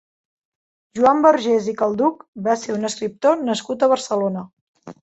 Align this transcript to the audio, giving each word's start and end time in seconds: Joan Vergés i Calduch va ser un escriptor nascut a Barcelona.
Joan 0.99 1.21
Vergés 1.25 1.69
i 1.73 1.75
Calduch 1.83 2.27
va 2.49 2.59
ser 2.63 2.75
un 2.79 2.91
escriptor 2.91 3.41
nascut 3.51 3.89
a 3.89 3.93
Barcelona. 3.97 4.51